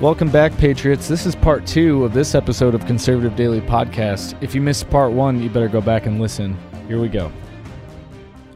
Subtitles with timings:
[0.00, 1.08] Welcome back, Patriots.
[1.08, 4.34] This is part two of this episode of Conservative Daily Podcast.
[4.42, 6.56] If you missed part one, you better go back and listen.
[6.88, 7.30] Here we go.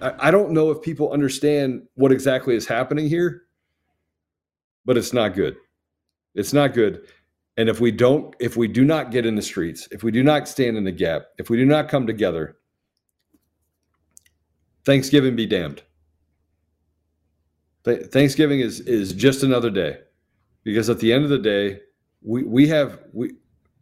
[0.01, 3.43] I don't know if people understand what exactly is happening here,
[4.87, 5.57] but it's not good.
[6.35, 7.07] It's not good.
[7.59, 10.23] And if we don't, if we do not get in the streets, if we do
[10.23, 12.57] not stand in the gap, if we do not come together,
[14.87, 15.83] Thanksgiving be damned.
[17.85, 19.99] Thanksgiving is is just another day
[20.65, 21.81] because at the end of the day,
[22.23, 23.33] we we have we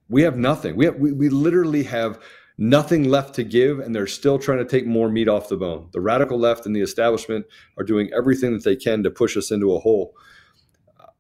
[0.09, 0.77] we have nothing.
[0.77, 2.20] We have we, we literally have
[2.59, 5.89] nothing left to give, and they're still trying to take more meat off the bone.
[5.92, 7.47] The radical left and the establishment
[7.79, 10.15] are doing everything that they can to push us into a hole.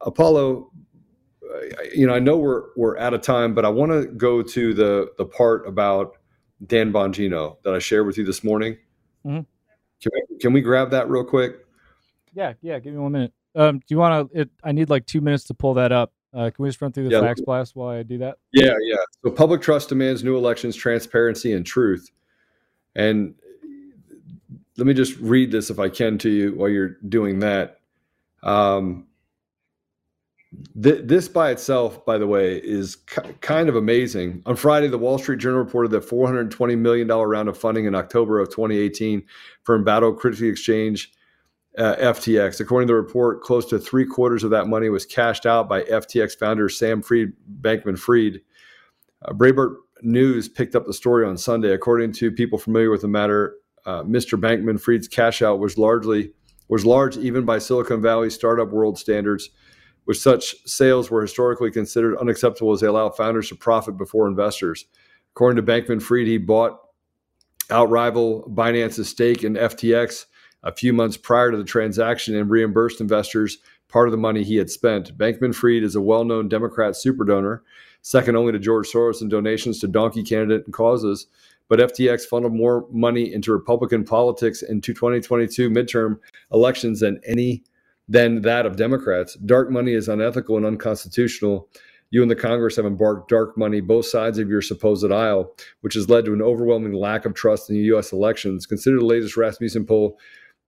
[0.02, 0.70] Apollo,
[1.94, 4.74] you know, I know we're we're out of time, but I want to go to
[4.74, 6.18] the the part about
[6.66, 8.76] Dan Bongino that I shared with you this morning.
[9.24, 9.40] Mm-hmm.
[10.00, 11.64] Can, we, can we grab that real quick?
[12.34, 12.78] Yeah, yeah.
[12.78, 13.32] Give me one minute.
[13.54, 14.48] Um, do you want to?
[14.62, 16.12] I need like two minutes to pull that up.
[16.34, 17.20] Uh, can we just run through the yeah.
[17.20, 18.38] Faxblast while I do that?
[18.52, 18.96] Yeah, yeah.
[19.22, 22.10] So public trust demands new elections, transparency, and truth.
[22.94, 23.34] And
[24.78, 27.80] let me just read this if I can to you while you're doing that.
[28.42, 29.06] Um,
[30.82, 34.42] th- this by itself, by the way, is k- kind of amazing.
[34.46, 38.40] On Friday, the Wall Street Journal reported that $420 million round of funding in October
[38.40, 39.22] of 2018
[39.64, 41.12] from Battle Crypto Exchange
[41.78, 42.60] uh, FTX.
[42.60, 45.82] According to the report, close to three quarters of that money was cashed out by
[45.82, 48.40] FTX founder Sam Fried, Bankman Fried.
[49.24, 51.72] Uh, Breitbart News picked up the story on Sunday.
[51.72, 53.54] According to people familiar with the matter,
[53.86, 54.38] uh, Mr.
[54.38, 56.32] Bankman Fried's cash out was largely
[56.68, 59.50] was large even by Silicon Valley startup world standards,
[60.04, 64.86] which such sales were historically considered unacceptable as they allow founders to profit before investors.
[65.34, 66.78] According to Bankman Fried, he bought
[67.70, 70.26] outrival Binance's stake in FTX
[70.62, 73.58] a few months prior to the transaction and reimbursed investors
[73.88, 75.16] part of the money he had spent.
[75.16, 77.62] Bankman Fried is a well known Democrat super donor,
[78.00, 81.26] second only to George Soros in donations to donkey candidate and causes.
[81.68, 86.18] But FTX funneled more money into Republican politics in 2022 midterm
[86.52, 87.64] elections than any
[88.08, 89.34] than that of Democrats.
[89.36, 91.68] Dark money is unethical and unconstitutional.
[92.10, 95.94] You and the Congress have embarked dark money both sides of your supposed aisle, which
[95.94, 98.12] has led to an overwhelming lack of trust in the U.S.
[98.12, 98.66] elections.
[98.66, 100.18] Consider the latest Rasmussen poll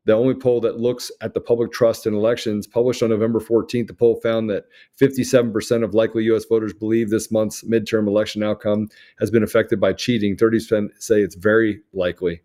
[0.05, 3.87] the only poll that looks at the public trust in elections, published on November 14th,
[3.87, 4.65] the poll found that
[5.01, 6.45] 57% of likely U.S.
[6.45, 8.89] voters believe this month's midterm election outcome
[9.19, 10.37] has been affected by cheating.
[10.37, 12.43] 30% say it's very likely.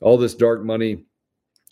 [0.00, 1.04] All this dark money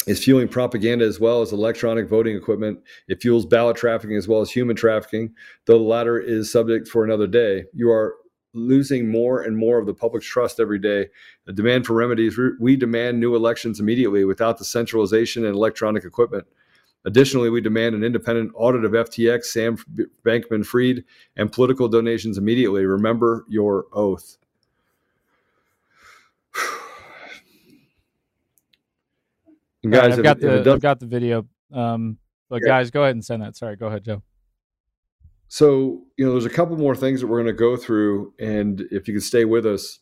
[0.07, 2.79] is fueling propaganda as well as electronic voting equipment.
[3.09, 5.35] It fuels ballot trafficking as well as human trafficking,
[5.67, 7.65] though the latter is subject for another day.
[7.75, 8.15] You are
[8.57, 11.07] losing more and more of the public's trust every day.
[11.45, 16.47] The demand for remedies, we demand new elections immediately without the centralization and electronic equipment.
[17.05, 19.77] Additionally, we demand an independent audit of FTX, Sam
[20.25, 21.05] Bankman Fried,
[21.37, 22.85] and political donations immediately.
[22.85, 24.39] Remember your oath.
[29.89, 31.47] guys, I've got the I've got the video.
[31.73, 32.19] Um,
[32.49, 32.69] but yeah.
[32.69, 33.57] guys, go ahead and send that.
[33.57, 34.23] Sorry, go ahead, Joe.
[35.49, 38.81] So, you know, there's a couple more things that we're going to go through, and
[38.91, 40.01] if you can stay with us,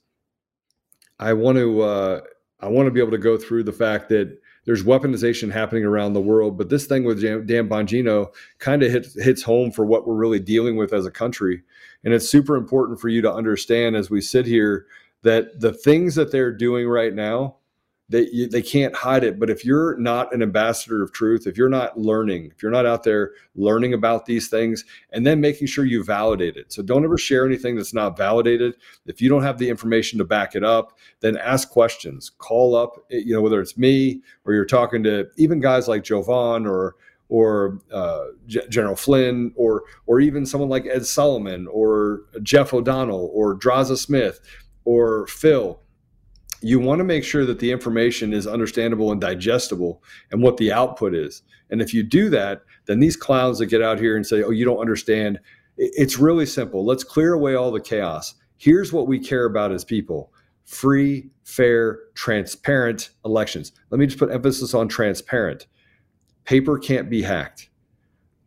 [1.18, 2.20] I want to uh,
[2.60, 6.14] I want to be able to go through the fact that there's weaponization happening around
[6.14, 10.06] the world, but this thing with Dan Bongino kind of hits hits home for what
[10.06, 11.62] we're really dealing with as a country,
[12.04, 14.86] and it's super important for you to understand as we sit here
[15.22, 17.56] that the things that they're doing right now
[18.14, 19.38] they they can't hide it.
[19.38, 22.86] But if you're not an ambassador of truth if you're not learning if you're not
[22.86, 26.72] out there learning about these things and then making sure you validate it.
[26.72, 28.74] So don't ever share anything that's not validated.
[29.06, 32.30] If you don't have the information to back it up then ask questions.
[32.38, 36.04] Call up eh, you know whether it's me or you're talking to even guys like
[36.04, 36.96] jovan or
[37.30, 43.30] or uh, G- General Flynn, or or even someone like Ed Solomon, or Jeff O'Donnell,
[43.32, 44.40] or Draza Smith,
[44.84, 45.80] or Phil
[46.64, 50.72] you want to make sure that the information is understandable and digestible and what the
[50.72, 51.42] output is.
[51.70, 54.50] And if you do that, then these clowns that get out here and say, oh,
[54.50, 55.38] you don't understand,
[55.76, 56.84] it's really simple.
[56.84, 58.34] Let's clear away all the chaos.
[58.56, 60.32] Here's what we care about as people
[60.64, 63.72] free, fair, transparent elections.
[63.90, 65.66] Let me just put emphasis on transparent.
[66.46, 67.68] Paper can't be hacked.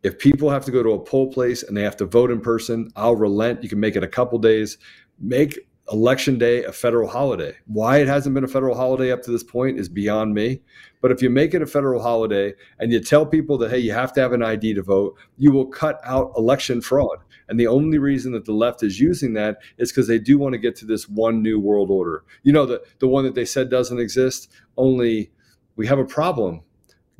[0.02, 2.40] If people have to go to a poll place and they have to vote in
[2.40, 3.62] person, I'll relent.
[3.62, 4.78] You can make it a couple days.
[5.20, 7.54] Make election day a federal holiday.
[7.66, 10.60] Why it hasn't been a federal holiday up to this point is beyond me.
[11.00, 13.92] But if you make it a federal holiday and you tell people that, hey, you
[13.92, 17.18] have to have an ID to vote, you will cut out election fraud.
[17.48, 20.52] And the only reason that the left is using that is because they do want
[20.52, 22.24] to get to this one new world order.
[22.42, 25.30] You know, the, the one that they said doesn't exist, only
[25.76, 26.62] we have a problem.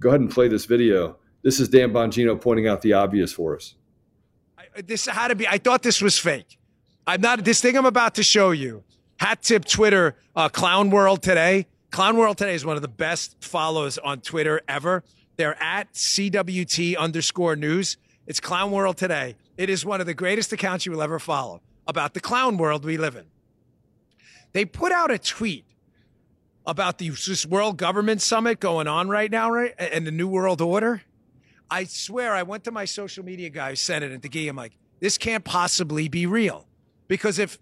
[0.00, 1.16] Go ahead and play this video.
[1.42, 3.74] This is Dan Bongino pointing out the obvious for us
[4.86, 5.46] this had to be.
[5.46, 6.57] I thought this was fake.
[7.08, 7.43] I'm not.
[7.43, 8.84] This thing I'm about to show you.
[9.16, 11.66] Hat tip Twitter, uh, Clown World today.
[11.90, 15.02] Clown World today is one of the best follows on Twitter ever.
[15.38, 17.96] They're at CWT underscore news.
[18.26, 19.37] It's Clown World today.
[19.56, 22.84] It is one of the greatest accounts you will ever follow about the clown world
[22.84, 23.25] we live in.
[24.52, 25.64] They put out a tweet
[26.66, 30.61] about the this World Government Summit going on right now, right, and the New World
[30.61, 31.00] Order.
[31.70, 34.40] I swear, I went to my social media guy who sent it, and to Guy,
[34.40, 36.67] I'm like, this can't possibly be real,
[37.08, 37.58] because if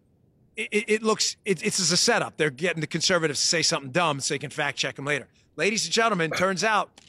[0.56, 2.36] it, it looks, it, it's a setup.
[2.36, 5.28] They're getting the conservatives to say something dumb so they can fact check them later.
[5.56, 7.00] Ladies and gentlemen, turns out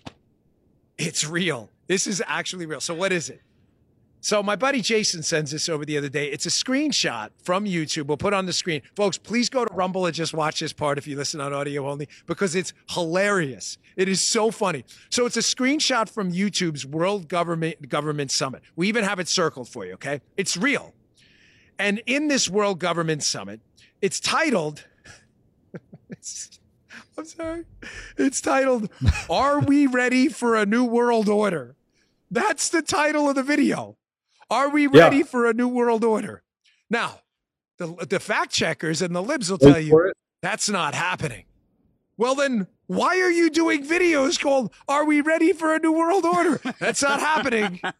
[0.97, 1.69] it's real.
[1.87, 2.81] This is actually real.
[2.81, 3.41] So what is it?
[4.19, 6.27] So my buddy Jason sends this over the other day.
[6.27, 8.07] It's a screenshot from YouTube.
[8.07, 8.81] We'll put on the screen.
[8.95, 11.87] Folks, please go to Rumble and just watch this part if you listen on audio
[11.87, 13.77] only because it's hilarious.
[13.95, 14.85] It is so funny.
[15.09, 18.63] So it's a screenshot from YouTube's World Government Government Summit.
[18.75, 20.21] We even have it circled for you, okay?
[20.35, 20.93] It's real.
[21.79, 23.61] And in this World Government Summit,
[24.01, 24.85] it's titled
[26.09, 26.59] it's,
[27.17, 27.65] I'm sorry.
[28.17, 28.89] It's titled
[29.29, 31.75] Are we ready for a new world order?
[32.29, 33.97] That's the title of the video.
[34.49, 35.23] Are we ready yeah.
[35.23, 36.43] for a new world order?
[36.89, 37.21] Now,
[37.77, 41.43] the, the fact checkers and the libs will tell you that's not happening.
[42.17, 46.25] Well, then why are you doing videos called Are We Ready for a New World
[46.25, 46.59] Order?
[46.79, 47.79] That's not happening.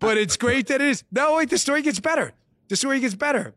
[0.00, 1.04] But it's great that it is.
[1.10, 2.32] No, wait, the story gets better.
[2.68, 3.54] The he gets better.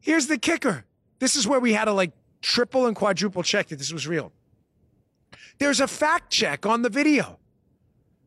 [0.00, 0.84] Here's the kicker.
[1.18, 4.32] This is where we had to like triple and quadruple check that this was real.
[5.58, 7.38] There's a fact check on the video.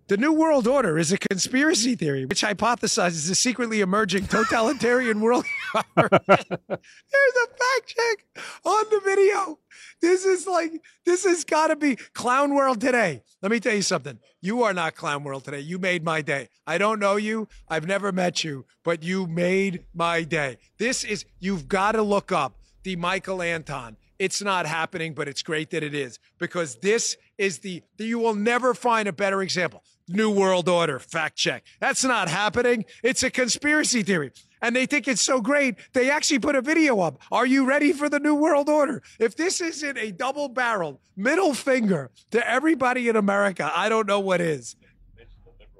[0.09, 5.45] The New World Order is a conspiracy theory which hypothesizes a secretly emerging totalitarian world.
[5.95, 8.25] There's a fact check
[8.65, 9.59] on the video.
[10.01, 13.21] This is like, this has got to be Clown World today.
[13.44, 14.17] Let me tell you something.
[14.41, 15.59] You are not Clown World today.
[15.59, 16.50] You made my day.
[16.65, 17.47] I don't know you.
[17.67, 20.57] I've never met you, but you made my day.
[20.79, 23.95] This is, you've got to look up the Michael Anton.
[24.17, 28.35] It's not happening, but it's great that it is because this is the, you will
[28.35, 29.83] never find a better example.
[30.09, 31.00] New World Order.
[31.00, 31.63] Fact check.
[31.79, 32.85] That's not happening.
[33.03, 34.31] It's a conspiracy theory.
[34.61, 37.21] And they think it's so great, they actually put a video up.
[37.31, 39.01] Are you ready for the New World Order?
[39.17, 44.19] If this isn't a double barreled middle finger to everybody in America, I don't know
[44.19, 44.75] what is.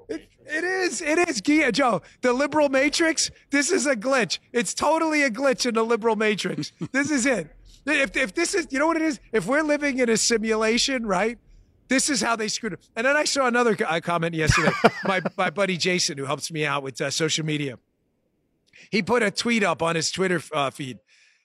[0.08, 1.00] It, is.
[1.00, 1.40] It is.
[1.40, 4.38] Gia, Joe, the liberal matrix, this is a glitch.
[4.52, 6.72] It's totally a glitch in the liberal matrix.
[6.92, 7.54] this is it.
[7.86, 9.20] If, if this is, you know what it is?
[9.32, 11.38] If we're living in a simulation, right?
[11.90, 12.88] This is how they screwed it.
[12.94, 14.70] And then I saw another comment yesterday.
[15.04, 17.80] my, my buddy Jason, who helps me out with uh, social media,
[18.92, 21.00] he put a tweet up on his Twitter uh, feed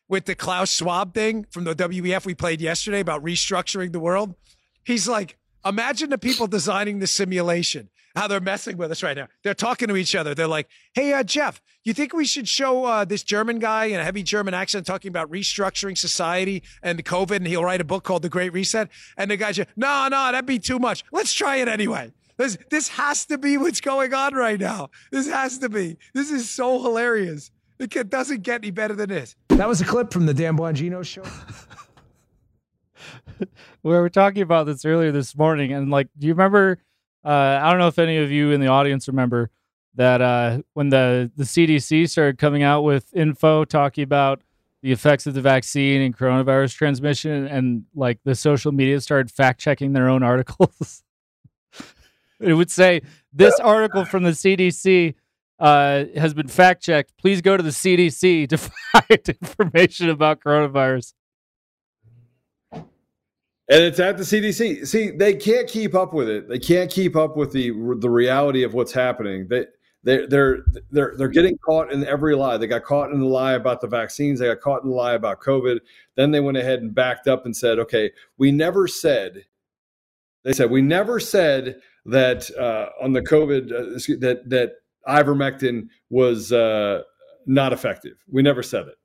[0.08, 4.36] with the Klaus Schwab thing from the WEF we played yesterday about restructuring the world.
[4.84, 9.28] He's like, imagine the people designing the simulation how they're messing with us right now.
[9.44, 10.34] They're talking to each other.
[10.34, 14.00] They're like, "Hey, uh, Jeff, you think we should show uh, this German guy in
[14.00, 18.04] a heavy German accent talking about restructuring society and COVID, and he'll write a book
[18.04, 21.04] called The Great Reset?" And the guy's, like, "No, no, that'd be too much.
[21.12, 24.90] Let's try it anyway." This this has to be what's going on right now.
[25.12, 25.98] This has to be.
[26.14, 27.52] This is so hilarious.
[27.80, 29.36] It doesn't get any better than this.
[29.50, 31.24] That was a clip from the Dan Bongino show.
[33.84, 36.80] we were talking about this earlier this morning, and like, do you remember?
[37.25, 39.50] Uh, I don't know if any of you in the audience remember
[39.95, 44.41] that uh, when the, the CDC started coming out with info talking about
[44.84, 49.60] the effects of the vaccine and coronavirus transmission, and like the social media started fact
[49.60, 51.03] checking their own articles.
[52.39, 53.01] it would say
[53.34, 55.15] this article from the CDC
[55.58, 57.17] uh, has been fact checked.
[57.17, 61.13] Please go to the CDC to find information about coronavirus
[63.67, 64.86] and it's at the CDC.
[64.88, 66.48] See, they can't keep up with it.
[66.48, 69.48] They can't keep up with the the reality of what's happening.
[69.48, 69.65] They
[70.03, 70.60] they they're
[70.91, 72.57] they're they're getting caught in every lie.
[72.57, 74.39] They got caught in the lie about the vaccines.
[74.39, 75.79] They got caught in the lie about COVID.
[76.15, 79.45] Then they went ahead and backed up and said, "Okay, we never said."
[80.43, 84.74] They said we never said that uh, on the COVID uh, that that
[85.07, 87.01] ivermectin was uh,
[87.48, 88.24] not effective.
[88.31, 88.95] We never said it.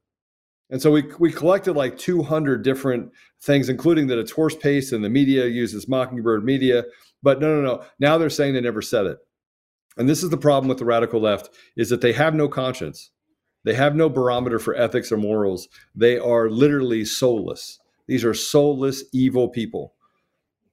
[0.71, 3.11] And so we we collected like 200 different
[3.43, 6.85] things, including that it's horse paste and the media uses Mockingbird media.
[7.23, 7.85] But no, no, no.
[7.99, 9.19] Now they're saying they never said it.
[9.97, 13.11] And this is the problem with the radical left is that they have no conscience.
[13.65, 15.69] They have no barometer for ethics or morals.
[15.95, 17.79] They are literally soulless.
[18.07, 19.95] These are soulless, evil people.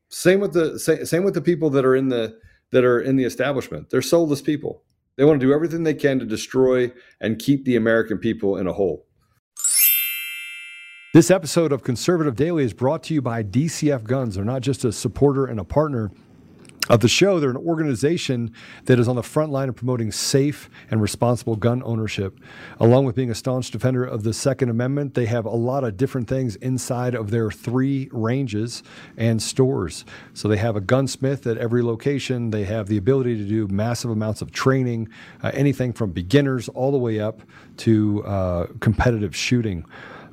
[0.09, 2.37] Same with the same, with the people that are in the
[2.71, 3.89] that are in the establishment.
[3.89, 4.83] They're soulless people.
[5.15, 8.67] They want to do everything they can to destroy and keep the American people in
[8.67, 9.06] a hole.
[11.17, 14.35] This episode of Conservative Daily is brought to you by DCF Guns.
[14.35, 16.11] They're not just a supporter and a partner
[16.91, 17.39] of the show.
[17.39, 18.53] They're an organization
[18.85, 22.39] that is on the front line of promoting safe and responsible gun ownership.
[22.79, 25.97] Along with being a staunch defender of the Second Amendment, they have a lot of
[25.97, 28.83] different things inside of their three ranges
[29.17, 30.05] and stores.
[30.35, 32.51] So they have a gunsmith at every location.
[32.51, 35.09] They have the ability to do massive amounts of training,
[35.41, 37.41] uh, anything from beginners all the way up
[37.77, 39.83] to uh, competitive shooting.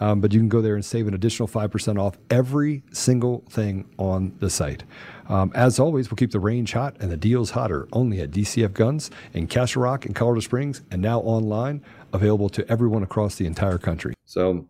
[0.00, 3.88] Um, but you can go there and save an additional 5% off every single thing
[3.98, 4.84] on the site.
[5.28, 8.72] Um, as always, we'll keep the range hot and the deals hotter only at DCF
[8.72, 13.46] Guns in Castle Rock and Colorado Springs and now online, available to everyone across the
[13.46, 14.14] entire country.
[14.24, 14.66] So,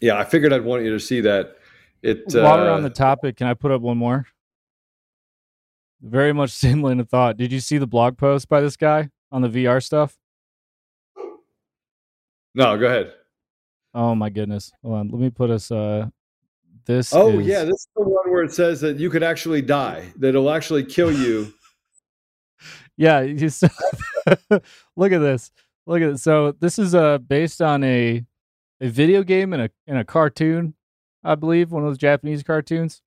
[0.00, 1.56] yeah, I figured I'd want you to see that.
[2.02, 4.26] It While uh, on the topic, can I put up one more?
[6.00, 7.36] Very much similar in thought.
[7.36, 10.16] Did you see the blog post by this guy on the VR stuff?
[12.54, 13.12] No, go ahead.
[13.94, 14.72] Oh my goodness.
[14.82, 15.08] Hold on.
[15.08, 16.08] Let me put us uh
[16.84, 17.46] this Oh is...
[17.46, 20.50] yeah, this is the one where it says that you could actually die, that it'll
[20.50, 21.54] actually kill you.
[22.96, 23.36] yeah, you
[24.96, 25.50] look at this.
[25.86, 26.18] Look at it.
[26.18, 28.24] So this is uh based on a
[28.80, 30.74] a video game and a and a cartoon,
[31.22, 33.00] I believe, one of those Japanese cartoons.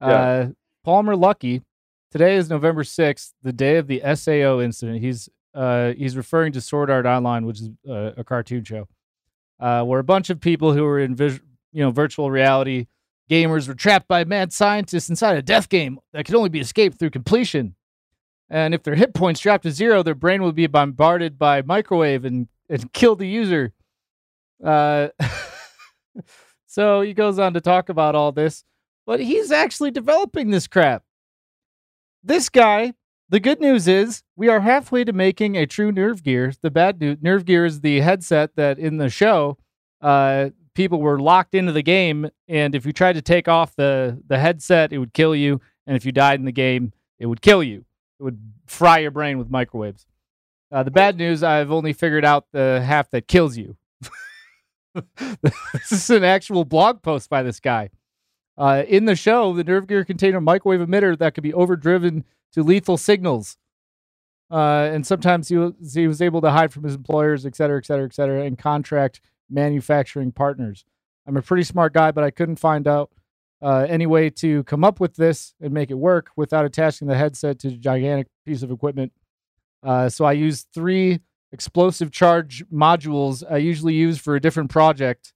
[0.00, 0.08] Yeah.
[0.08, 0.48] Uh
[0.84, 1.62] Palmer Luckey.
[2.10, 5.00] Today is November 6th, the day of the SAO incident.
[5.00, 8.86] He's uh he's referring to Sword Art Online, which is uh, a cartoon show.
[9.62, 11.40] Uh, where a bunch of people who were in vis-
[11.72, 12.86] you know virtual reality
[13.32, 16.98] Gamers were trapped by mad scientists inside a death game that could only be escaped
[16.98, 17.74] through completion.
[18.50, 22.26] And if their hit points dropped to zero, their brain would be bombarded by microwave
[22.26, 23.72] and, and kill the user.
[24.62, 25.08] Uh,
[26.66, 28.64] so he goes on to talk about all this,
[29.06, 31.02] but he's actually developing this crap.
[32.22, 32.92] This guy,
[33.32, 36.54] the good news is we are halfway to making a true NerveGear.
[36.60, 39.56] The bad news, NerveGear is the headset that in the show
[40.02, 44.22] uh, people were locked into the game, and if you tried to take off the
[44.26, 47.40] the headset, it would kill you, and if you died in the game, it would
[47.40, 47.86] kill you.
[48.20, 50.06] It would fry your brain with microwaves.
[50.70, 53.78] Uh, the bad news, I've only figured out the half that kills you.
[55.16, 57.88] this is an actual blog post by this guy.
[58.58, 62.62] Uh, in the show, the NerveGear contained a microwave emitter that could be overdriven to
[62.62, 63.56] lethal signals.
[64.50, 67.78] Uh, and sometimes he was, he was able to hide from his employers, et cetera,
[67.78, 70.84] et cetera, et cetera, and contract manufacturing partners.
[71.26, 73.10] I'm a pretty smart guy, but I couldn't find out
[73.62, 77.16] uh, any way to come up with this and make it work without attaching the
[77.16, 79.12] headset to a gigantic piece of equipment.
[79.82, 81.20] Uh, so I used three
[81.52, 85.32] explosive charge modules I usually use for a different project,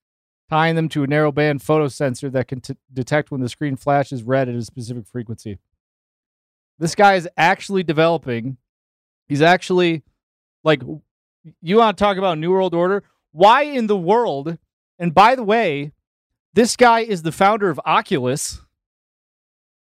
[0.51, 4.23] tying them to a narrowband photo sensor that can t- detect when the screen flashes
[4.23, 5.59] red at a specific frequency.
[6.79, 8.57] This guy is actually developing.
[9.29, 10.03] He's actually
[10.63, 10.83] like,
[11.63, 13.05] you want to talk about New World Order?
[13.37, 14.57] why in the world?
[14.99, 15.93] And by the way,
[16.55, 18.61] this guy is the founder of Oculus,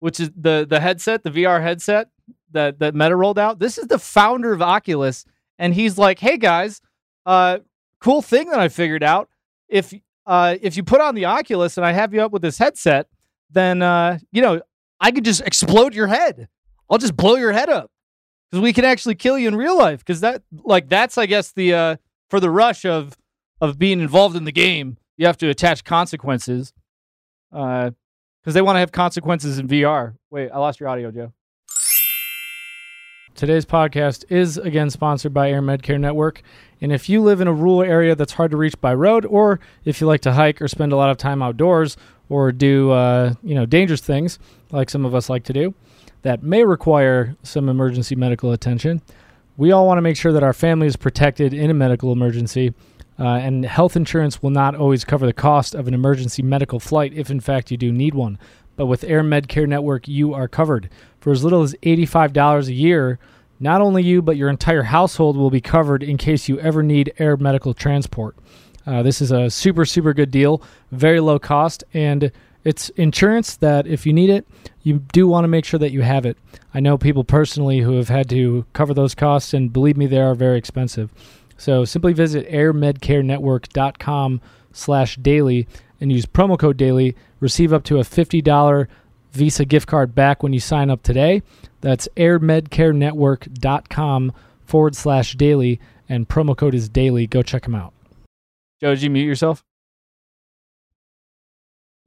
[0.01, 2.09] which is the the headset, the VR headset
[2.53, 3.59] that that Meta rolled out.
[3.59, 5.25] This is the founder of Oculus,
[5.59, 6.83] and he's like, "Hey guys,
[7.25, 7.61] uh,
[8.03, 9.31] cool thing that I figured out.
[9.67, 9.95] If
[10.27, 13.07] uh, if you put on the Oculus and I have you up with this headset,
[13.51, 14.61] then uh, you know
[15.01, 16.49] I could just explode your head.
[16.91, 17.91] I'll just blow your head up
[18.51, 20.01] because we can actually kill you in real life.
[20.01, 21.97] Because that like that's I guess the uh,
[22.31, 23.17] for the rush of
[23.61, 26.73] of being involved in the game, you have to attach consequences
[27.51, 27.93] because
[28.47, 30.15] uh, they want to have consequences in VR.
[30.31, 31.33] Wait, I lost your audio, Joe.
[33.35, 36.43] Today's podcast is again sponsored by AirMedCare Network.
[36.81, 39.61] And if you live in a rural area that's hard to reach by road, or
[39.85, 41.97] if you like to hike or spend a lot of time outdoors
[42.29, 44.39] or do uh, you know dangerous things
[44.71, 45.75] like some of us like to do,
[46.23, 49.03] that may require some emergency medical attention,
[49.57, 52.75] we all want to make sure that our family is protected in a medical emergency
[53.19, 57.13] uh, and health insurance will not always cover the cost of an emergency medical flight
[57.15, 58.39] if, in fact, you do need one.
[58.77, 60.89] But with AirMedCare Network, you are covered.
[61.21, 63.19] For as little as $85 a year,
[63.59, 67.13] not only you, but your entire household will be covered in case you ever need
[67.19, 68.37] air medical transport.
[68.87, 72.31] Uh, this is a super, super good deal, very low cost, and
[72.69, 74.47] it's insurance that if you need it,
[74.83, 76.37] you do want to make sure that you have it.
[76.75, 80.21] I know people personally who have had to cover those costs, and believe me, they
[80.21, 81.11] are very expensive.
[81.57, 85.67] So simply visit airmedcarenetwork.com slash daily
[85.99, 87.17] and use promo code daily.
[87.41, 88.87] Receive up to a $50
[89.33, 91.41] Visa gift card back when you sign up today.
[91.81, 94.33] That's airmedcarenetwork.com
[94.67, 97.27] forward slash daily, and promo code is daily.
[97.27, 97.95] Go check them out.
[98.83, 99.65] Joe, did you mute yourself?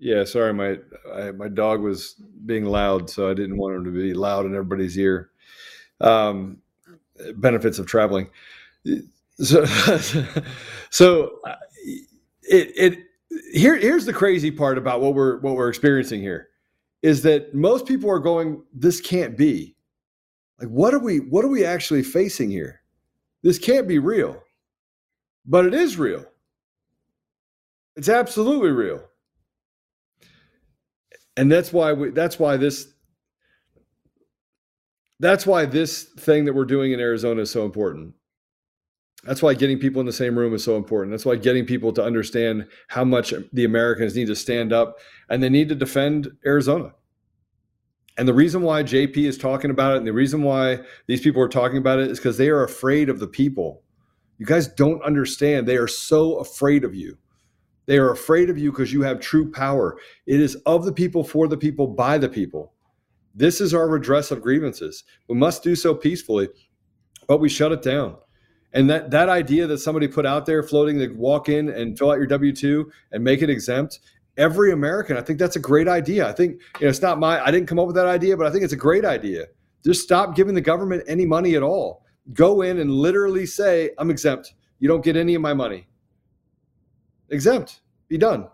[0.01, 0.79] Yeah, sorry, my
[1.13, 2.15] I, my dog was
[2.47, 5.29] being loud, so I didn't want him to be loud in everybody's ear.
[6.01, 6.57] Um,
[7.35, 8.27] benefits of traveling.
[9.37, 9.63] So,
[10.89, 11.55] so uh,
[12.41, 12.99] it it
[13.53, 16.49] here here's the crazy part about what we're what we're experiencing here
[17.03, 19.75] is that most people are going, this can't be.
[20.59, 22.81] Like, what are we what are we actually facing here?
[23.43, 24.41] This can't be real,
[25.45, 26.25] but it is real.
[27.95, 29.03] It's absolutely real
[31.41, 32.93] and that's why we, that's why this
[35.19, 38.13] that's why this thing that we're doing in Arizona is so important.
[39.23, 41.11] That's why getting people in the same room is so important.
[41.11, 44.99] That's why getting people to understand how much the Americans need to stand up
[45.31, 46.93] and they need to defend Arizona.
[48.19, 51.41] And the reason why JP is talking about it and the reason why these people
[51.41, 53.81] are talking about it is because they are afraid of the people.
[54.37, 55.67] You guys don't understand.
[55.67, 57.17] They are so afraid of you.
[57.91, 59.97] They are afraid of you because you have true power.
[60.25, 62.71] It is of the people, for the people, by the people.
[63.35, 65.03] This is our redress of grievances.
[65.27, 66.47] We must do so peacefully,
[67.27, 68.15] but we shut it down.
[68.71, 72.11] And that that idea that somebody put out there floating to walk in and fill
[72.11, 73.99] out your W two and make it exempt,
[74.37, 76.25] every American, I think that's a great idea.
[76.25, 78.47] I think you know it's not my I didn't come up with that idea, but
[78.47, 79.47] I think it's a great idea.
[79.83, 82.05] Just stop giving the government any money at all.
[82.31, 84.53] Go in and literally say, I'm exempt.
[84.79, 85.87] You don't get any of my money
[87.31, 88.47] exempt, be done.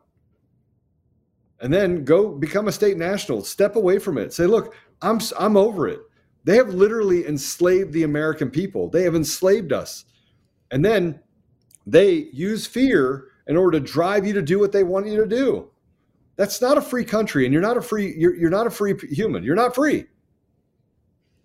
[1.59, 4.31] And then go become a state national, step away from it.
[4.31, 5.99] Say, look, I'm, I'm over it.
[6.43, 10.05] They have literally enslaved the American people, they have enslaved us.
[10.71, 11.19] And then
[11.85, 15.25] they use fear in order to drive you to do what they want you to
[15.25, 15.69] do.
[16.35, 18.93] That's not a free country, and you're not a free you're, you're not a free
[19.09, 19.43] human.
[19.43, 20.05] You're not free.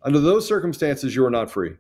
[0.03, 1.77] Under those circumstances, you are not free.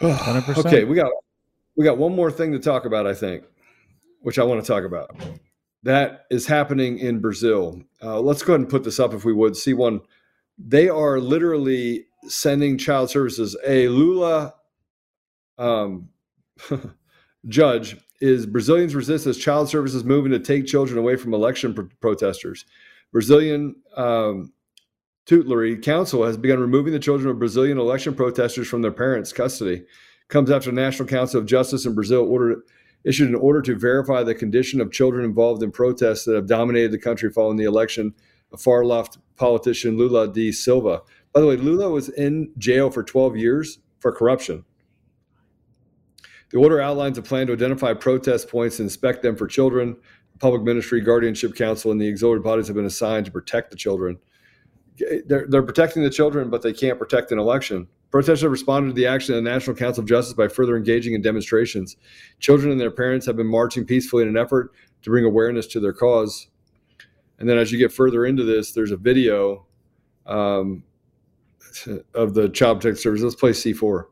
[0.00, 0.64] 100%.
[0.64, 1.10] Okay, we got
[1.80, 3.42] we got one more thing to talk about, I think,
[4.20, 5.16] which I want to talk about.
[5.82, 7.80] That is happening in Brazil.
[8.02, 9.56] Uh, let's go ahead and put this up if we would.
[9.56, 10.02] See one.
[10.58, 13.56] They are literally sending child services.
[13.66, 14.52] A Lula
[15.56, 16.10] um,
[17.48, 21.84] judge is Brazilians resist as child services moving to take children away from election pr-
[22.02, 22.66] protesters.
[23.10, 24.52] Brazilian um,
[25.24, 29.86] tutelary council has begun removing the children of Brazilian election protesters from their parents' custody
[30.30, 32.62] comes after the National Council of Justice in Brazil ordered,
[33.04, 36.92] issued an order to verify the condition of children involved in protests that have dominated
[36.92, 38.14] the country following the election
[38.52, 41.02] of far left politician Lula da Silva.
[41.32, 44.64] By the way, Lula was in jail for 12 years for corruption.
[46.50, 49.96] The order outlines a plan to identify protest points and inspect them for children.
[50.32, 53.76] The Public Ministry, Guardianship Council, and the auxiliary bodies have been assigned to protect the
[53.76, 54.18] children.
[55.26, 57.86] They're, they're protecting the children, but they can't protect an election.
[58.10, 61.14] Protesters have responded to the action of the National Council of Justice by further engaging
[61.14, 61.96] in demonstrations.
[62.40, 65.80] Children and their parents have been marching peacefully in an effort to bring awareness to
[65.80, 66.48] their cause.
[67.38, 69.66] And then, as you get further into this, there's a video
[70.26, 70.82] um,
[72.14, 73.22] of the Child Protective Service.
[73.22, 74.04] Let's play C4.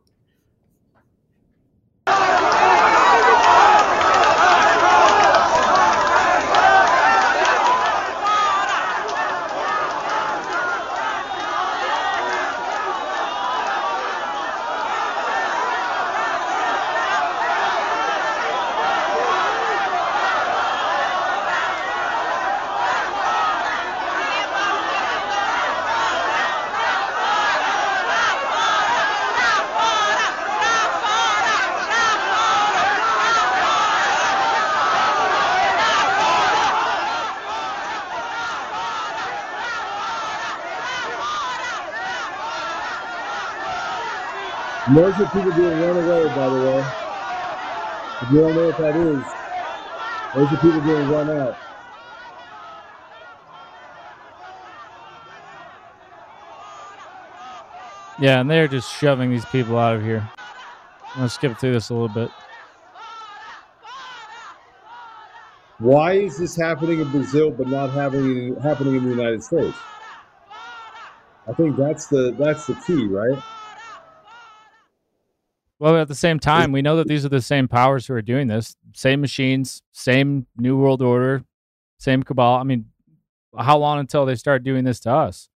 [44.99, 46.93] Those are people being run away, by the way.
[48.23, 49.37] If you don't know what that is,
[50.35, 51.59] those are people being run out.
[58.17, 60.33] Yeah, and they're just shoving these people out of here.
[61.15, 62.33] I'm gonna skip through this a little bit.
[65.79, 69.85] Why is this happening in Brazil but not happening happening in the United States?
[71.49, 73.43] I think that's the that's the key, right?
[75.81, 78.23] Well, at the same time, we know that these are the same powers who are
[78.23, 78.77] doing this.
[78.95, 81.45] Same machines, same New World Order,
[81.99, 82.57] same cabal.
[82.57, 82.87] I mean,
[83.57, 85.49] how long until they start doing this to us?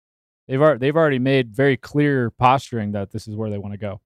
[0.48, 3.80] They've already, they've already made very clear posturing that this is where they want to
[3.80, 4.02] go.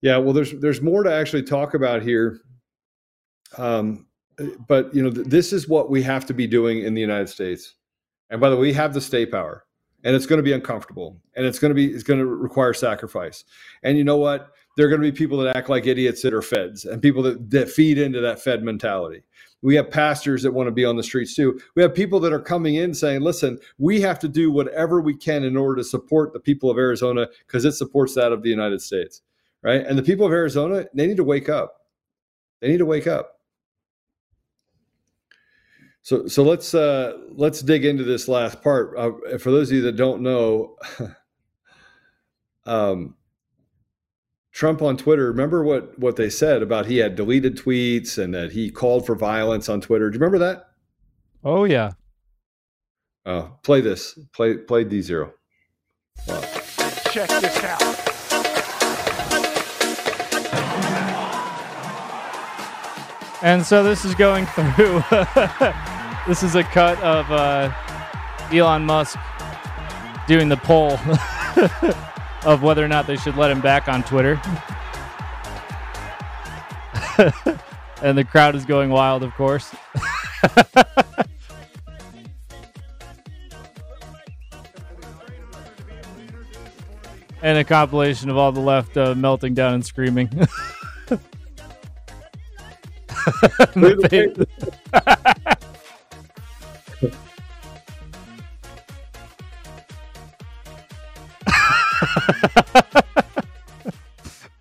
[0.00, 2.40] Yeah, well, there's there's more to actually talk about here.
[3.56, 4.06] Um,
[4.66, 7.28] but you know, th- this is what we have to be doing in the United
[7.28, 7.74] States.
[8.30, 9.64] And by the way, we have the state power,
[10.04, 12.72] and it's going to be uncomfortable, and it's going to be it's going to require
[12.72, 13.44] sacrifice.
[13.82, 14.52] And you know what?
[14.76, 17.24] There are going to be people that act like idiots that are feds, and people
[17.24, 19.24] that that feed into that fed mentality.
[19.62, 21.60] We have pastors that want to be on the streets too.
[21.74, 25.16] We have people that are coming in saying, listen, we have to do whatever we
[25.16, 28.50] can in order to support the people of Arizona because it supports that of the
[28.50, 29.22] United States.
[29.62, 29.84] Right.
[29.84, 31.86] And the people of Arizona, they need to wake up.
[32.60, 33.38] They need to wake up.
[36.02, 38.96] So, so let's uh, let's dig into this last part.
[38.96, 40.76] Uh, for those of you that don't know,
[42.64, 43.14] um,
[44.58, 48.50] Trump on Twitter, remember what what they said about he had deleted tweets and that
[48.50, 50.10] he called for violence on Twitter.
[50.10, 50.70] Do you remember that?
[51.44, 51.92] Oh yeah.
[53.24, 54.18] Oh, play this.
[54.32, 55.32] Play play D zero.
[56.26, 56.40] Wow.
[57.12, 57.82] Check this out.
[63.44, 65.04] And so this is going through.
[66.26, 67.72] this is a cut of uh,
[68.52, 69.16] Elon Musk
[70.26, 70.98] doing the poll
[72.44, 74.40] of whether or not they should let him back on Twitter.
[78.02, 79.74] and the crowd is going wild, of course.
[87.42, 90.30] and a compilation of all the left uh, melting down and screaming.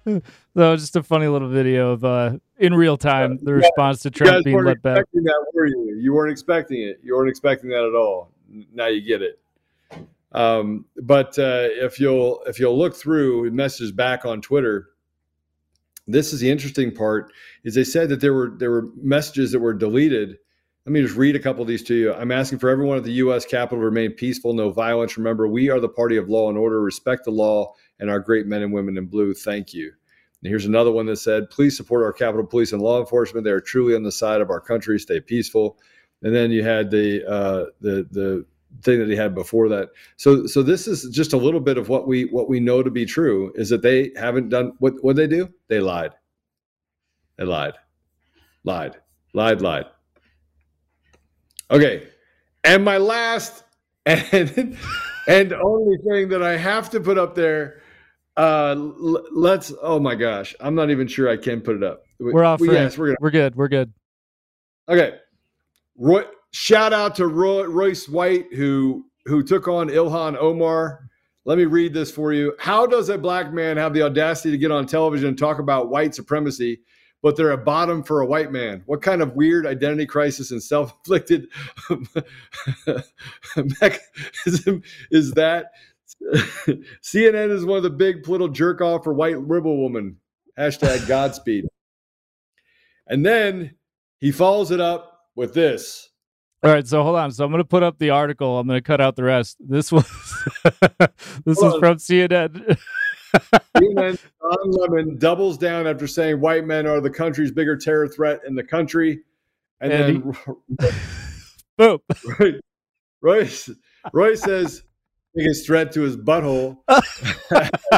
[0.55, 4.45] so just a funny little video of uh, in real time the response to Trump
[4.45, 5.05] being let back.
[5.13, 5.97] That, were you?
[5.99, 6.99] You weren't expecting it.
[7.03, 8.31] You weren't expecting that at all.
[8.73, 9.39] Now you get it.
[10.31, 14.89] Um, but uh, if you'll if you'll look through messages back on Twitter,
[16.07, 17.31] this is the interesting part.
[17.63, 20.37] Is they said that there were there were messages that were deleted
[20.87, 22.13] let me just read a couple of these to you.
[22.13, 23.45] I'm asking for everyone at the U.S.
[23.45, 25.17] Capitol to remain peaceful, no violence.
[25.17, 26.81] Remember, we are the party of law and order.
[26.81, 29.33] Respect the law and our great men and women in blue.
[29.33, 29.91] Thank you.
[30.41, 33.43] And here's another one that said, please support our Capitol Police and law enforcement.
[33.43, 34.97] They are truly on the side of our country.
[34.97, 35.77] Stay peaceful.
[36.23, 38.45] And then you had the uh, the the
[38.81, 39.89] thing that he had before that.
[40.15, 42.89] So so this is just a little bit of what we what we know to
[42.89, 45.49] be true is that they haven't done what what they do.
[45.67, 46.13] They lied.
[47.35, 47.73] They lied,
[48.63, 48.95] lied,
[49.33, 49.85] lied, lied.
[51.71, 52.07] Okay.
[52.63, 53.63] And my last
[54.05, 54.77] and
[55.27, 57.81] and only thing that I have to put up there
[58.37, 62.03] uh l- let's oh my gosh, I'm not even sure I can put it up.
[62.19, 62.59] We're off.
[62.59, 63.55] We, yes, we're, gonna, we're good.
[63.55, 63.93] We're good.
[64.89, 65.17] Okay.
[65.97, 71.09] Roy, shout out to Roy, Royce White who who took on Ilhan Omar.
[71.45, 72.53] Let me read this for you.
[72.59, 75.89] How does a black man have the audacity to get on television and talk about
[75.89, 76.81] white supremacy
[77.27, 78.83] but they're a bottom for a white man.
[78.85, 81.49] What kind of weird identity crisis and self inflicted
[83.81, 85.71] mechanism is that?
[87.03, 90.15] CNN is one of the big political jerk off for white liberal woman.
[90.57, 91.65] Hashtag Godspeed.
[93.07, 93.75] and then
[94.21, 96.07] he follows it up with this.
[96.63, 97.33] All right, so hold on.
[97.33, 98.57] So I'm going to put up the article.
[98.57, 99.57] I'm going to cut out the rest.
[99.59, 100.07] This was
[100.63, 101.79] this hold was on.
[101.81, 102.77] from CNN.
[103.75, 108.55] Don Lemon doubles down after saying white men are the country's bigger terror threat in
[108.55, 109.19] the country.
[109.79, 110.33] And, and then
[110.79, 110.89] he,
[111.77, 111.99] boom.
[112.39, 112.55] Right,
[113.21, 113.69] Royce,
[114.13, 114.83] Roy says
[115.35, 116.77] biggest threat to his butthole.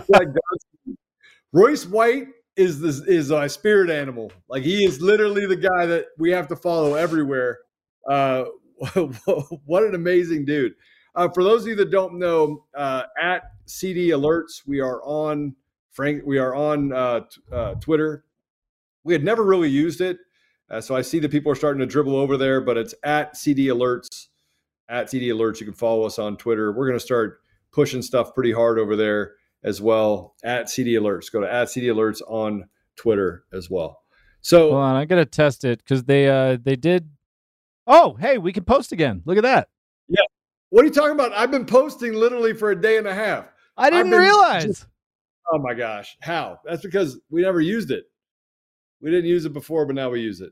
[0.10, 0.28] like
[1.54, 4.32] Royce White is this is a spirit animal.
[4.50, 7.60] Like he is literally the guy that we have to follow everywhere.
[8.08, 8.46] Uh,
[9.66, 10.74] what an amazing dude!
[11.20, 15.54] Uh, for those of you that don't know, uh, at CD Alerts, we are on
[15.92, 16.24] Frank.
[16.26, 18.24] We are on uh, t- uh, Twitter.
[19.04, 20.18] We had never really used it,
[20.72, 22.62] uh, so I see that people are starting to dribble over there.
[22.62, 24.28] But it's at CD Alerts.
[24.88, 26.72] At CD Alerts, you can follow us on Twitter.
[26.72, 27.42] We're going to start
[27.74, 30.36] pushing stuff pretty hard over there as well.
[30.42, 34.04] At CD Alerts, go to at CD Alerts on Twitter as well.
[34.40, 37.10] So Hold on, I gotta test it because they uh they did.
[37.86, 39.22] Oh, hey, we can post again.
[39.26, 39.68] Look at that.
[40.70, 41.34] What are you talking about?
[41.34, 43.46] I've been posting literally for a day and a half.
[43.78, 44.66] I didn't realize.
[44.66, 44.86] just-
[45.52, 46.16] Oh my gosh.
[46.22, 46.60] How?
[46.64, 48.04] That's because we never used it.
[49.02, 50.52] We didn't use it before, but now we use it.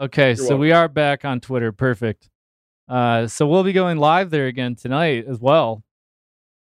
[0.00, 1.72] Okay, You're so we are back on Twitter.
[1.72, 2.30] Perfect.
[2.88, 5.82] Uh, so we'll be going live there again tonight as well.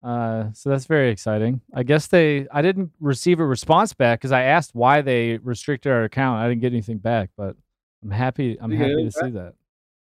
[0.04, 1.62] Uh, so that's very exciting.
[1.74, 5.92] I guess they, I didn't receive a response back because I asked why they restricted
[5.92, 6.40] our account.
[6.40, 7.56] I didn't get anything back, but
[8.04, 8.58] I'm happy.
[8.60, 9.54] I'm You happy to see that.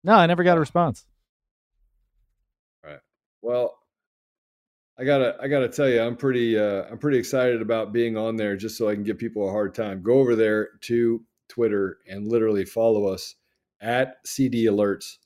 [0.05, 1.05] No, I never got a response.
[3.43, 3.79] Well,
[4.99, 8.37] I gotta I gotta tell you, I'm pretty uh, I'm pretty excited about being on
[8.37, 10.03] there just so I can give people a hard time.
[10.03, 13.37] Go over there to Twitter and literally follow us
[13.81, 15.17] at CD Alerts.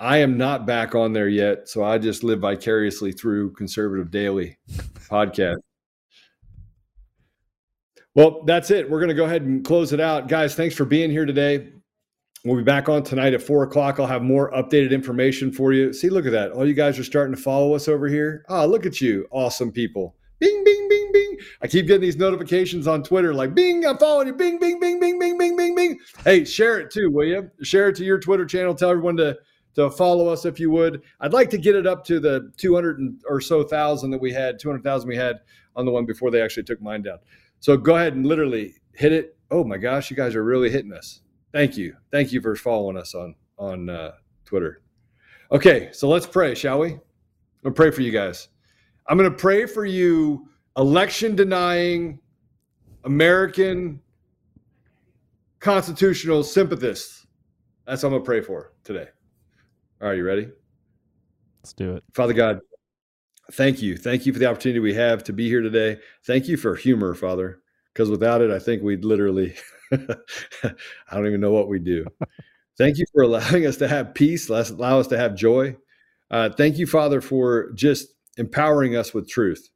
[0.00, 4.58] I am not back on there yet, so I just live vicariously through Conservative Daily
[5.08, 5.58] podcast.
[8.14, 8.90] Well, that's it.
[8.90, 10.26] We're going to go ahead and close it out.
[10.26, 11.68] Guys, thanks for being here today.
[12.42, 14.00] We'll be back on tonight at four o'clock.
[14.00, 15.92] I'll have more updated information for you.
[15.92, 16.52] See, look at that.
[16.52, 18.46] All you guys are starting to follow us over here.
[18.48, 19.26] Oh, look at you.
[19.30, 20.16] Awesome people.
[20.38, 21.36] Bing, bing, bing, bing.
[21.60, 24.32] I keep getting these notifications on Twitter like, bing, I'm following you.
[24.32, 25.98] Bing, bing, bing, bing, bing, bing, bing, bing.
[26.24, 27.50] Hey, share it too, will you?
[27.62, 28.74] Share it to your Twitter channel.
[28.74, 29.36] Tell everyone to,
[29.74, 31.02] to follow us if you would.
[31.20, 34.58] I'd like to get it up to the 200 or so thousand that we had,
[34.58, 35.40] 200,000 we had
[35.76, 37.18] on the one before they actually took mine down.
[37.58, 39.36] So go ahead and literally hit it.
[39.50, 41.20] Oh my gosh, you guys are really hitting us.
[41.52, 41.96] Thank you.
[42.10, 44.12] Thank you for following us on on uh,
[44.44, 44.82] Twitter.
[45.52, 46.92] Okay, so let's pray, shall we?
[46.92, 47.00] I'm
[47.62, 48.48] gonna pray for you guys.
[49.08, 52.20] I'm gonna pray for you, election denying
[53.04, 54.00] American
[55.58, 57.26] constitutional sympathists.
[57.86, 59.08] That's what I'm gonna pray for today.
[60.00, 60.48] All right, you ready?
[61.62, 62.04] Let's do it.
[62.14, 62.60] Father God,
[63.52, 63.96] thank you.
[63.96, 65.98] Thank you for the opportunity we have to be here today.
[66.24, 67.60] Thank you for humor, Father,
[67.92, 69.54] because without it, I think we'd literally,
[69.92, 70.72] I
[71.12, 72.06] don't even know what we do.
[72.78, 75.76] Thank you for allowing us to have peace, let- allow us to have joy.
[76.30, 79.68] Uh, thank you, Father, for just empowering us with truth,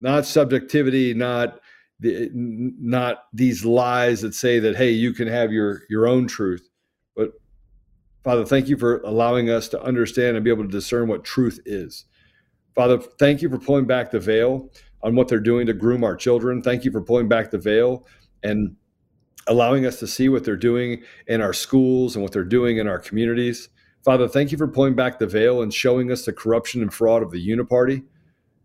[0.00, 1.60] not subjectivity, not
[2.00, 6.68] the, not these lies that say that hey, you can have your your own truth,
[7.16, 7.32] but
[8.22, 11.60] Father, thank you for allowing us to understand and be able to discern what truth
[11.66, 12.06] is.
[12.74, 14.70] Father, thank you for pulling back the veil
[15.02, 16.62] on what they're doing to groom our children.
[16.62, 18.06] Thank you for pulling back the veil
[18.42, 18.76] and
[19.46, 22.88] allowing us to see what they're doing in our schools and what they're doing in
[22.88, 23.68] our communities.
[24.04, 27.22] Father, thank you for pulling back the veil and showing us the corruption and fraud
[27.22, 28.04] of the uniparty.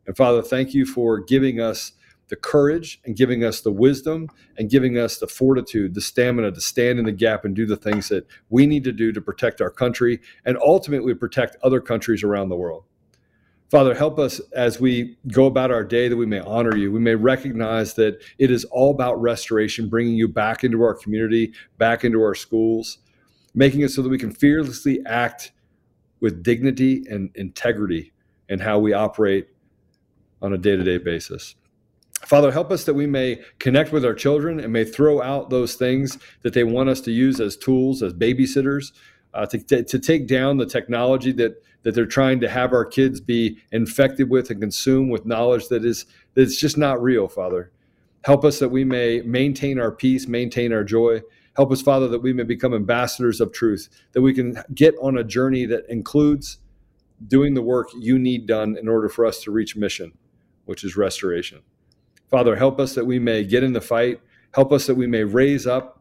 [0.05, 1.93] And Father, thank you for giving us
[2.29, 6.61] the courage and giving us the wisdom and giving us the fortitude, the stamina to
[6.61, 9.61] stand in the gap and do the things that we need to do to protect
[9.61, 12.83] our country and ultimately protect other countries around the world.
[13.69, 16.91] Father, help us as we go about our day that we may honor you.
[16.91, 21.53] We may recognize that it is all about restoration, bringing you back into our community,
[21.77, 22.97] back into our schools,
[23.53, 25.51] making it so that we can fearlessly act
[26.19, 28.11] with dignity and integrity
[28.49, 29.49] in how we operate
[30.41, 31.53] on a day to day basis.
[32.25, 35.75] Father, help us that we may connect with our children and may throw out those
[35.75, 38.91] things that they want us to use as tools, as babysitters,
[39.33, 42.85] uh, to, to, to take down the technology that that they're trying to have our
[42.85, 47.27] kids be infected with and consume with knowledge that is that it's just not real,
[47.27, 47.71] Father.
[48.25, 51.21] Help us that we may maintain our peace, maintain our joy.
[51.55, 55.17] Help us, Father, that we may become ambassadors of truth, that we can get on
[55.17, 56.57] a journey that includes
[57.27, 60.11] doing the work you need done in order for us to reach mission,
[60.65, 61.61] which is restoration.
[62.29, 64.19] Father, help us that we may get in the fight.
[64.53, 65.98] Help us that we may raise up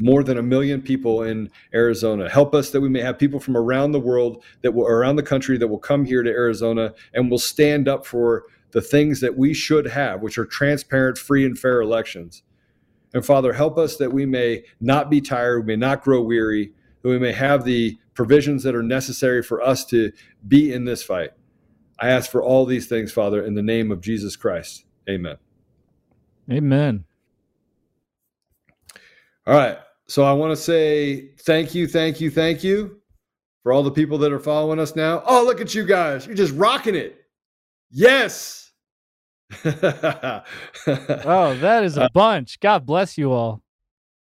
[0.00, 2.28] more than a million people in Arizona.
[2.28, 5.22] Help us that we may have people from around the world that will around the
[5.22, 9.36] country that will come here to Arizona and will stand up for the things that
[9.36, 12.42] we should have, which are transparent, free, and fair elections.
[13.12, 16.72] And Father, help us that we may not be tired, we may not grow weary,
[17.02, 20.12] that we may have the provisions that are necessary for us to
[20.46, 21.30] be in this fight.
[21.98, 24.84] I ask for all these things, Father, in the name of Jesus Christ.
[25.08, 25.36] Amen.
[26.50, 27.04] Amen.
[29.46, 29.78] All right.
[30.10, 33.00] So I want to say thank you, thank you, thank you
[33.62, 35.22] for all the people that are following us now.
[35.24, 36.26] Oh, look at you guys.
[36.26, 37.16] You're just rocking it.
[37.92, 38.72] Yes.
[39.64, 40.42] oh,
[40.84, 42.58] that is a uh, bunch.
[42.58, 43.62] God bless you all.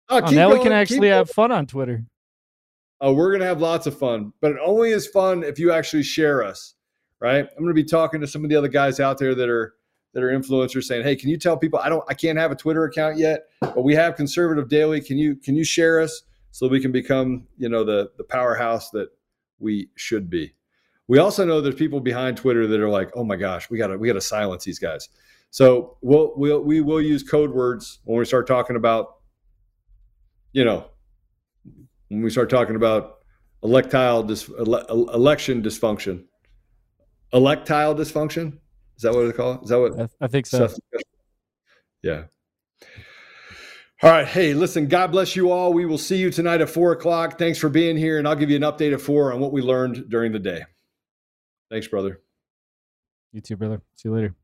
[0.08, 1.12] Oh, Oh, now we going, can keep actually going.
[1.12, 2.02] have fun on Twitter.
[3.00, 6.02] Oh, we're gonna have lots of fun, but it only is fun if you actually
[6.02, 6.74] share us,
[7.20, 7.46] right?
[7.56, 9.74] I'm gonna be talking to some of the other guys out there that are
[10.14, 12.56] that are influencers, saying, "Hey, can you tell people I don't, I can't have a
[12.56, 15.00] Twitter account yet, but we have Conservative Daily.
[15.00, 18.90] Can you can you share us so we can become, you know, the the powerhouse
[18.90, 19.08] that
[19.58, 20.54] we should be?"
[21.06, 23.96] We also know there's people behind Twitter that are like, "Oh my gosh, we gotta
[23.96, 25.08] we gotta silence these guys."
[25.50, 29.16] So we'll we'll we will use code words when we start talking about,
[30.52, 30.90] you know,
[32.08, 33.18] when we start talking about
[33.62, 36.24] electile dis- ele- election dysfunction.
[37.32, 38.58] Electile dysfunction?
[38.98, 39.62] Is that what they call it?
[39.62, 39.98] Is that what?
[39.98, 40.66] I, I think so.
[40.66, 40.78] Seth-
[42.02, 42.24] Yeah.
[44.02, 44.26] All right.
[44.26, 45.72] Hey, listen, God bless you all.
[45.72, 47.38] We will see you tonight at four o'clock.
[47.38, 49.62] Thanks for being here, and I'll give you an update at four on what we
[49.62, 50.62] learned during the day.
[51.70, 52.20] Thanks, brother.
[53.32, 53.80] You too, brother.
[53.94, 54.34] See you later.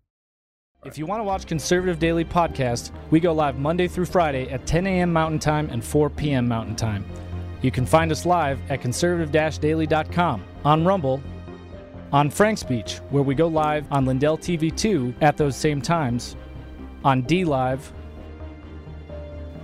[0.84, 4.66] If you want to watch Conservative Daily Podcast, we go live Monday through Friday at
[4.66, 5.12] 10 a.m.
[5.12, 6.46] Mountain Time and 4 p.m.
[6.46, 7.04] Mountain Time.
[7.62, 11.22] You can find us live at conservative-daily.com, on Rumble,
[12.14, 16.36] on FrankSpeech, where we go live on Lindell TV 2 at those same times,
[17.02, 17.80] on DLive,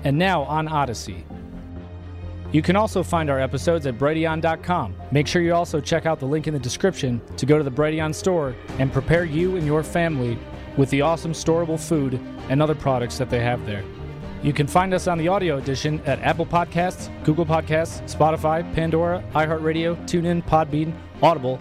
[0.02, 1.24] and now on Odysee.
[2.50, 4.96] You can also find our episodes at Brighteon.com.
[5.12, 7.70] Make sure you also check out the link in the description to go to the
[7.70, 10.36] Brighteon store and prepare you and your family
[10.76, 12.14] with the awesome storable food
[12.48, 13.84] and other products that they have there.
[14.42, 19.22] You can find us on the audio edition at Apple Podcasts, Google Podcasts, Spotify, Pandora,
[19.34, 21.60] iHeartRadio, TuneIn, Podbean, Audible,